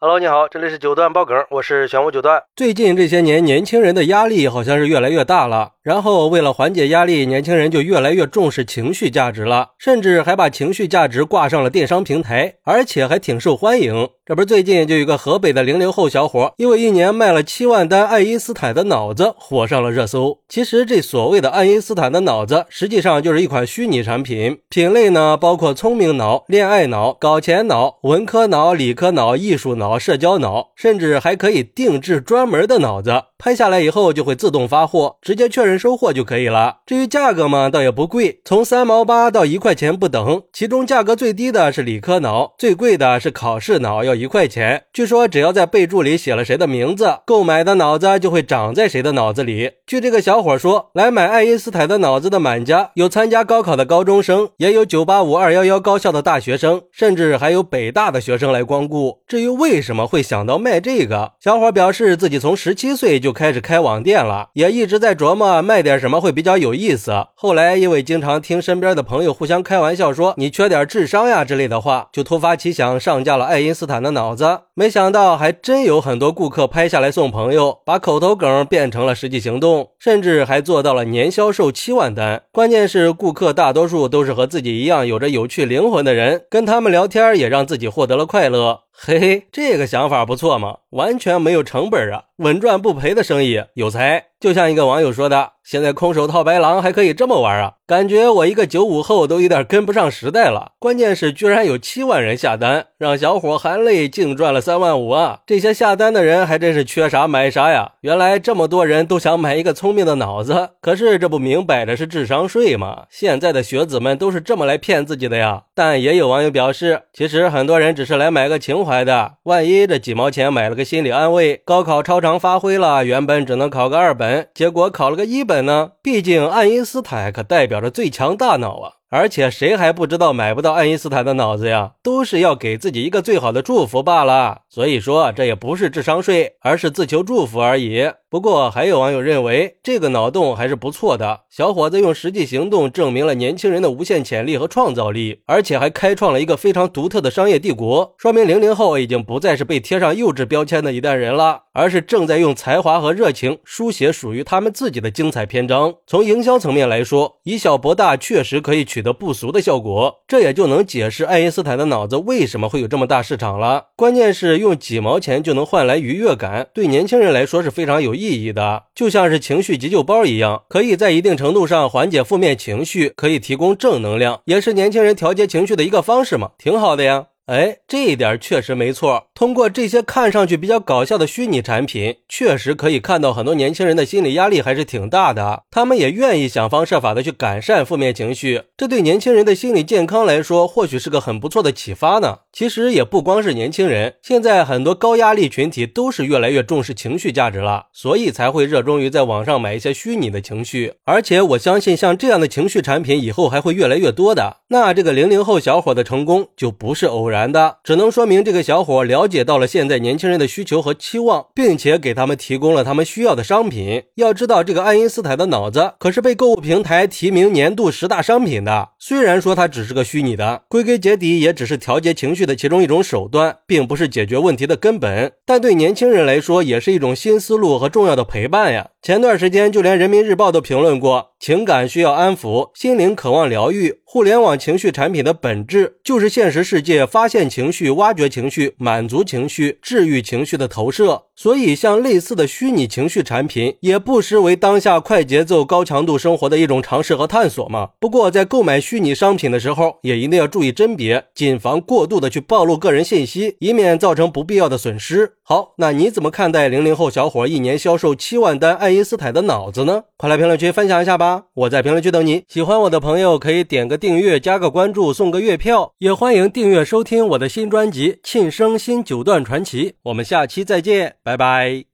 [0.00, 2.40] Hello，你好，这里是九段爆梗，我是玄武九段。
[2.54, 5.72] 最近这些年，年轻人的压力好像是越来越大了。
[5.82, 14.08] 然后为了缓解压力，年轻人就越来越重视情绪价值了，甚至还把情绪价值挂上了电商平台，而且还挺受欢迎。
[14.24, 20.38] 这不是最近就有个河北的零零后小伙，因为一年卖了七万单爱因斯坦的脑子，火上了热搜。
[20.48, 29.87] 其实这所谓的爱因斯坦的脑子，实际上就是一款虚拟产品，品类呢包括聪明脑、恋爱脑、搞钱脑、文科脑、理科脑、艺术脑。
[29.88, 36.78] 脑、社交脑，甚至还可以定制专门的脑子，拍下来以后就会自动发货，直接确认收货就可以了。
[36.84, 40.42] 至于价格嘛，倒也不贵，从三毛八到一块钱不等。
[40.52, 44.82] 其中价格最低的是理科脑，最贵的是考试脑，要一块钱。
[44.92, 49.70] 据说只要在备注里写了谁的名字，购买的脑子就会长在谁的脑子里。
[49.86, 59.20] 据这个小伙说，来买爱因斯坦的脑子的买家有参加高考的高中生，也有九八五、二幺幺高校的大学生，甚至还有北大的学生来光顾。
[59.26, 61.34] 至于为为什么会想到卖这个？
[61.38, 67.12] 小伙表示自己从十七岁就开始开网店了，也一直在琢磨卖点什么会比较有意思。
[67.36, 74.62] 后来因为经常听身边的朋友互相开玩笑说你缺点智商呀之类的话，就突发奇想上架了爱因斯坦的脑子。
[74.78, 82.44] 没想到还真有很多顾客拍下来送朋友，把口头梗变成了实际行动，甚至还做到了年销售七万单。
[82.52, 88.82] 关键是顾客大多数都是和自己一样有着有趣灵魂的人，跟他们聊天也让自己获得了快乐。
[88.92, 94.26] 嘿嘿，这个想法不错嘛，完全没有成本啊，稳赚不赔的生意，有才。
[94.40, 95.52] 就像一个网友说的。
[95.64, 97.74] 现在空手套白狼还可以这么玩啊？
[97.86, 100.72] 感觉我一个九五后都有点跟不上时代了。
[100.78, 105.40] 关键是居然有七万人下单，让小伙含泪净赚了三万五啊！
[105.44, 107.92] 这些下单的人还真是缺啥买啥呀！
[108.00, 113.02] 原来这么多人都想买一个聪明的脑子，可是这不明摆着是智商税吗？
[113.10, 115.64] 现在的学子们都是这么来骗自己的呀！
[115.74, 125.58] 但也有网友表示，其实很多人只是来买个情怀的，万一这几毛钱买了个心理安慰，高考超常发挥了，原本只能考个二本，结果考了个一本。
[125.66, 125.90] 呢？
[126.00, 128.92] 毕竟爱因斯坦可代表着最强大脑啊！
[129.10, 131.94] 而且谁还不知道买不到爱因斯坦的脑子呀？
[132.02, 134.58] 都是要给自己一个最好的祝福罢了。
[134.68, 138.10] 所以说，这也不是智商税，而是自求祝福而已。
[138.30, 141.40] 不过，还有网友认为这个脑洞还是不错的。
[141.50, 148.14] 小伙子用实际行动证明了年轻人的无限潜力和创造力，而且还开创了一个非常独特的商业帝国。
[148.18, 155.94] 说明零零后已经不再是被贴上幼稚标签的一代人了，而是正在用才华和热情书写属于他们自己的精彩篇章。
[156.06, 158.98] 从营销层面来说，以小博大确实可以取。
[158.98, 163.86] 得不俗的效果，这也就能解释爱因斯坦的脑子为什么会有这么大市场了。
[163.94, 177.26] 关键是用几毛钱就能换来愉悦感，对年轻人来说是非常有意义的，就像是情绪急救包一样，可以在一定程度上缓解负面情绪，可以提供正能量，也是年轻人调节情绪的一个方式嘛，挺好的呀。
[177.46, 179.27] 哎，这一点确实没错。
[179.38, 185.62] 通过这些看上去比较搞笑的虚拟产品，确实可以看到很多年轻人的心理压力还是挺大的。
[185.70, 192.38] 他们也愿意想方设法的去改善负面情绪，这对年轻人的心理健康来说，或许是个很不错的启发呢。
[192.52, 200.94] 其实也不光是年轻人，现在很多高压力群体都是越来越重视情绪价值了，所以才会热衷于在网上买一些虚拟的情绪。
[201.04, 204.56] 而且我相信，像这样的情绪产品以后还会越来越多的。
[204.70, 207.52] 那这个零零后小伙的成功就不是偶然。
[207.52, 214.04] 的，只能说明这个小伙了解到了现在年轻人的需求和期望，并且给他们提供了他们需要的商品。
[214.16, 218.88] 要知道，这个爱因斯坦的脑子可是被购物平台提名年度十大商品的。
[218.98, 225.32] 虽然说它只是个虚拟的，归根结底也只是调节情绪的其中一种手段，并不是解决问题的根本。
[225.44, 228.88] 但对年轻人来说，也是一种新思路和重要的陪伴呀。
[229.00, 234.00] 前段时间，就连人民日报都评论过：情感需要安抚，心灵渴望疗愈。
[234.04, 241.24] 互联网情绪产品的本质，就是现实世界发现情绪、挖掘情绪、满足情绪、治愈情绪的投射。
[241.36, 247.90] 所以，像类似的虚拟情绪产品，也不失为当下快节奏、高强度生活的一种尝试和探索嘛。
[248.00, 255.34] 不过，在购买虚拟商品的时候，也一定要注意甄别，谨防过度的去暴露个人信息，以免造成不必要的损失。
[255.42, 260.04] 好，那你怎么看待零零后小伙一年销售七万单爱因斯坦的脑子呢？
[260.16, 262.44] 快来评论区分享一下吧我在评论区等你。
[262.48, 263.98] 喜欢我的朋友可以点个。
[263.98, 269.90] 订阅加个关注送个月票，也欢迎订阅收听我的新专辑《庆生新九段传奇》。
[270.04, 271.88] 我们下期再见，拜拜。